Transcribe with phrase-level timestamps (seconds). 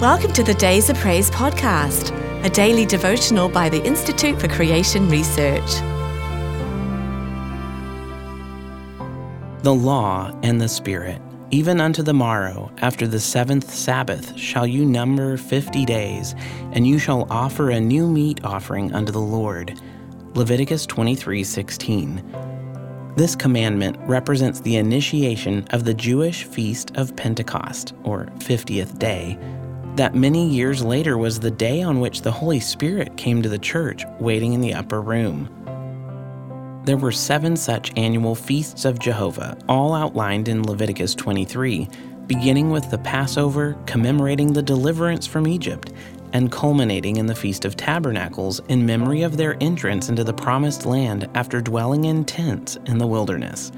[0.00, 2.14] Welcome to the Days of Praise podcast,
[2.44, 5.68] a daily devotional by the Institute for Creation Research.
[9.64, 11.20] The law and the Spirit.
[11.50, 16.36] Even unto the morrow, after the seventh Sabbath, shall you number fifty days,
[16.70, 19.80] and you shall offer a new meat offering unto the Lord.
[20.34, 22.22] Leviticus 23 16.
[23.16, 29.36] This commandment represents the initiation of the Jewish feast of Pentecost, or 50th day,
[29.98, 33.58] that many years later was the day on which the Holy Spirit came to the
[33.58, 35.50] church, waiting in the upper room.
[36.84, 41.88] There were seven such annual feasts of Jehovah, all outlined in Leviticus 23,
[42.28, 45.92] beginning with the Passover, commemorating the deliverance from Egypt,
[46.32, 50.86] and culminating in the Feast of Tabernacles in memory of their entrance into the Promised
[50.86, 53.72] Land after dwelling in tents in the wilderness.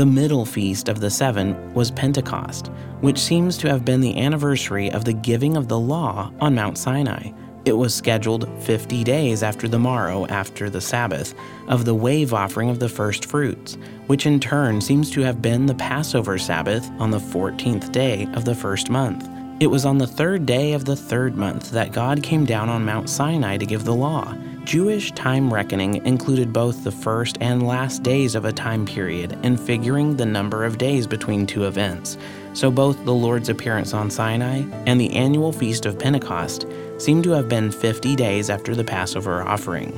[0.00, 2.68] The middle feast of the seven was Pentecost,
[3.02, 6.78] which seems to have been the anniversary of the giving of the law on Mount
[6.78, 7.32] Sinai.
[7.66, 11.34] It was scheduled 50 days after the morrow after the Sabbath
[11.68, 15.66] of the wave offering of the first fruits, which in turn seems to have been
[15.66, 19.28] the Passover Sabbath on the 14th day of the first month.
[19.60, 22.86] It was on the third day of the third month that God came down on
[22.86, 24.34] Mount Sinai to give the law.
[24.70, 29.58] Jewish time reckoning included both the first and last days of a time period and
[29.58, 32.16] figuring the number of days between two events.
[32.52, 36.66] So both the Lord's appearance on Sinai and the annual feast of Pentecost
[36.98, 39.90] seem to have been 50 days after the Passover offering.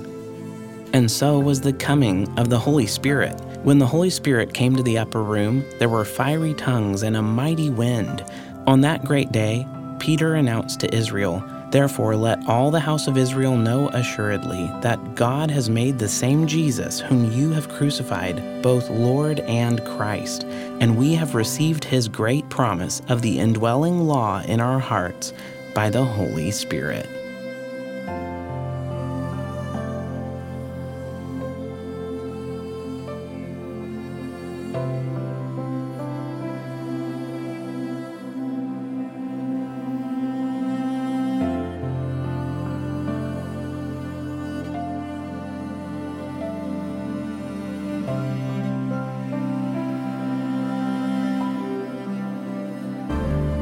[0.94, 3.38] And so was the coming of the Holy Spirit.
[3.64, 7.20] When the Holy Spirit came to the upper room, there were fiery tongues and a
[7.20, 8.24] mighty wind.
[8.66, 9.66] On that great day,
[10.03, 15.48] Peter announced to Israel, Therefore, let all the house of Israel know assuredly that God
[15.48, 21.14] has made the same Jesus, whom you have crucified, both Lord and Christ, and we
[21.14, 25.33] have received his great promise of the indwelling law in our hearts
[25.73, 27.08] by the Holy Spirit.